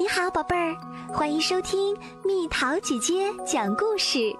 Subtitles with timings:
[0.00, 0.76] 你好，宝贝儿，
[1.12, 4.32] 欢迎收听蜜桃姐姐讲故事。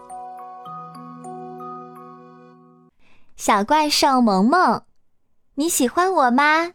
[3.34, 4.80] 小怪兽萌萌，
[5.56, 6.71] 你喜欢我吗？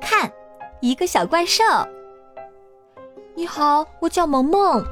[0.00, 0.32] 看，
[0.80, 1.62] 一个小怪兽。
[3.34, 4.82] 你好，我叫萌萌。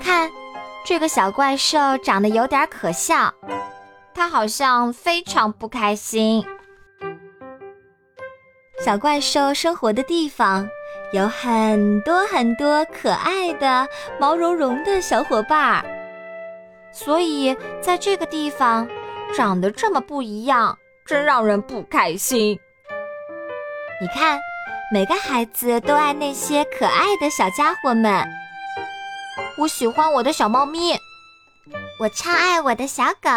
[0.00, 0.28] 看，
[0.84, 3.32] 这个小怪兽长得有点可笑，
[4.12, 6.44] 它好像非常不开心。
[8.82, 10.66] 小怪兽生活的地方
[11.12, 13.86] 有很多很多可爱的
[14.18, 15.84] 毛茸茸的小伙伴儿，
[16.90, 18.88] 所以在这个地方
[19.36, 22.58] 长得这么不一样，真让人不开心。
[24.00, 24.40] 你看，
[24.90, 28.26] 每个孩子都爱那些可爱的小家伙们。
[29.58, 30.96] 我喜欢我的小猫咪，
[32.00, 33.28] 我超爱我的小狗，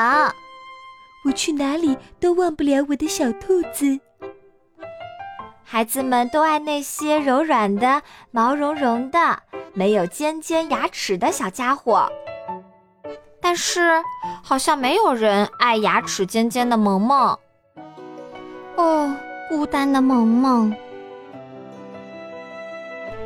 [1.25, 3.99] 我去哪里都忘不了我的小兔子。
[5.66, 9.39] 孩子们都爱那些柔软的、毛茸茸的、
[9.73, 12.08] 没有尖尖牙齿的小家伙，
[13.42, 14.02] 但是
[14.44, 17.38] 好像没有人爱牙齿尖尖的萌萌。
[18.75, 19.16] 哦，
[19.50, 20.75] 孤单的萌萌！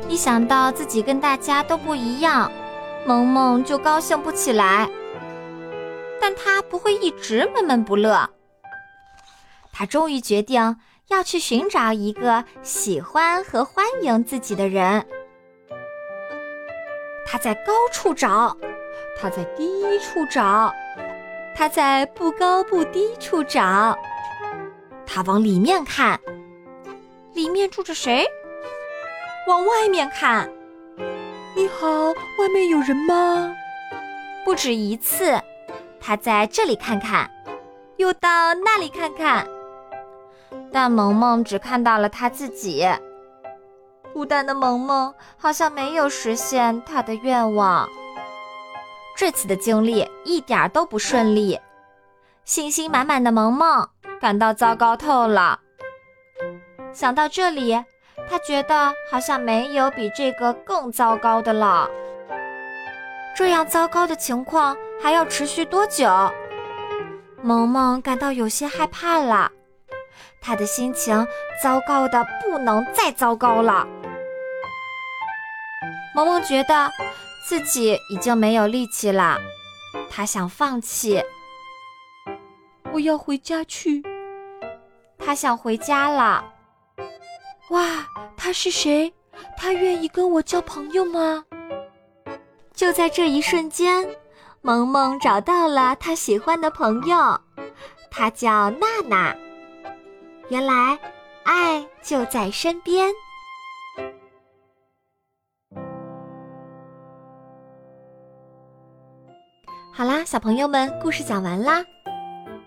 [0.08, 2.50] 一想到自己跟大家都不一样，
[3.04, 4.88] 萌萌就高兴不起来。
[6.20, 8.28] 但他不会一直闷闷不乐。
[9.72, 10.76] 他终于决定。
[11.08, 15.04] 要去寻找一个喜欢和欢迎自己的人。
[17.26, 18.56] 他在高处找，
[19.18, 20.72] 他在低处找，
[21.54, 23.98] 他在不高不低处找。
[25.06, 26.20] 他往里面看，
[27.32, 28.26] 里面住着谁？
[29.46, 30.50] 往外面看，
[31.56, 31.88] 你好，
[32.38, 33.54] 外面有人吗？
[34.44, 35.40] 不止一次，
[35.98, 37.30] 他在这里看看，
[37.96, 39.46] 又到那里看看。
[40.72, 42.86] 但萌萌只看到了他自己，
[44.12, 47.88] 孤单的萌萌好像没有实现他的愿望。
[49.16, 51.58] 这次的经历一点都不顺利，
[52.44, 53.88] 信心满满的萌萌
[54.20, 55.58] 感到糟糕透了。
[56.92, 57.72] 想到这里，
[58.28, 61.88] 他觉得好像没有比这个更糟糕的了。
[63.36, 66.08] 这样糟糕的情况还要持续多久？
[67.42, 69.50] 萌萌感到有些害怕了。
[70.40, 71.26] 他的心情
[71.62, 73.86] 糟糕的不能再糟糕了。
[76.14, 76.90] 萌萌觉得
[77.46, 79.38] 自己已经没有力气了，
[80.10, 81.22] 他想放弃。
[82.92, 84.02] 我要回家去。
[85.18, 86.44] 他想回家了。
[87.70, 88.06] 哇，
[88.36, 89.12] 他是谁？
[89.56, 91.44] 他愿意跟我交朋友吗？
[92.74, 94.08] 就在这一瞬间，
[94.62, 97.40] 萌萌找到了他喜欢的朋友，
[98.10, 99.36] 他叫娜娜。
[100.50, 100.98] 原来，
[101.44, 103.12] 爱就在身边。
[109.92, 111.84] 好啦，小朋友们，故事讲完啦。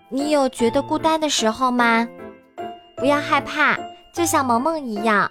[0.08, 2.06] 你有觉得孤单的时候吗？
[2.96, 3.76] 不要害怕，
[4.14, 5.28] 就像萌萌一样，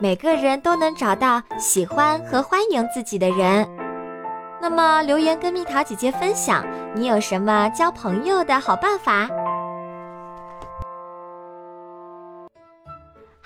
[0.00, 3.68] 每个人都能找到喜欢和欢迎自己的人。
[4.60, 9.28] 那么，留言跟蜜桃姐姐分享，你有什么交朋友的好办法？